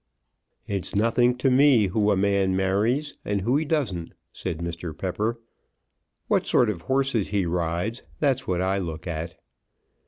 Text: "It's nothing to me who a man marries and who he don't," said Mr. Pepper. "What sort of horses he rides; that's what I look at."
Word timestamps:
"It's 0.65 0.95
nothing 0.95 1.37
to 1.37 1.51
me 1.51 1.85
who 1.85 2.09
a 2.09 2.17
man 2.17 2.55
marries 2.55 3.13
and 3.23 3.41
who 3.41 3.55
he 3.57 3.65
don't," 3.65 4.13
said 4.33 4.57
Mr. 4.57 4.97
Pepper. 4.97 5.39
"What 6.27 6.47
sort 6.47 6.71
of 6.71 6.81
horses 6.81 7.27
he 7.27 7.45
rides; 7.45 8.01
that's 8.19 8.47
what 8.47 8.63
I 8.63 8.79
look 8.79 9.05
at." 9.05 9.35